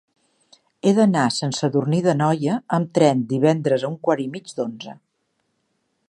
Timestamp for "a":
1.25-1.33, 3.87-3.91